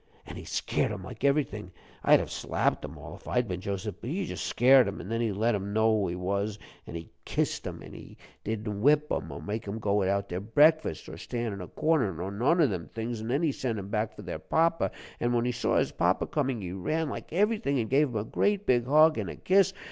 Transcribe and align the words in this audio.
An' 0.25 0.35
he 0.35 0.45
scared 0.45 0.91
'em 0.91 1.03
like 1.03 1.23
everything; 1.23 1.71
I'd 2.03 2.19
have 2.19 2.31
slapped 2.31 2.83
'em 2.83 2.97
all 2.97 3.15
if 3.17 3.27
I'd 3.27 3.47
been 3.47 3.61
Joseph, 3.61 3.97
but 4.01 4.09
he 4.09 4.25
just 4.25 4.47
scared 4.47 4.87
'em, 4.87 4.99
an' 4.99 5.09
then 5.09 5.21
he 5.21 5.31
let 5.31 5.53
'em 5.53 5.73
know 5.73 5.95
who 5.95 6.07
he 6.07 6.15
was, 6.15 6.57
an' 6.87 6.95
he 6.95 7.11
kissed 7.23 7.67
'em 7.67 7.83
an' 7.83 7.93
he 7.93 8.17
didn't 8.43 8.81
whip 8.81 9.11
'em, 9.11 9.31
or 9.31 9.39
make 9.39 9.67
'em 9.67 9.77
go 9.77 9.93
without 9.93 10.27
their 10.27 10.39
breakfast, 10.39 11.07
or 11.07 11.17
stand 11.19 11.53
in 11.53 11.61
a 11.61 11.67
corner, 11.67 12.11
nor 12.11 12.31
none 12.31 12.59
of 12.61 12.71
them 12.71 12.87
things; 12.87 13.21
an' 13.21 13.27
then 13.27 13.43
he 13.43 13.51
sent 13.51 13.77
'em 13.77 13.89
back 13.89 14.15
for 14.15 14.23
their 14.23 14.39
papa, 14.39 14.89
an' 15.19 15.33
when 15.33 15.45
he 15.45 15.51
saw 15.51 15.77
his 15.77 15.91
papa 15.91 16.25
comin', 16.25 16.61
he 16.61 16.71
ran 16.71 17.07
like 17.07 17.31
everything, 17.31 17.77
and 17.79 17.91
gave 17.91 18.07
him 18.09 18.15
a 18.15 18.23
great 18.23 18.65
big 18.65 18.87
hug 18.87 19.19
and 19.19 19.29
a 19.29 19.35
kiss. 19.35 19.71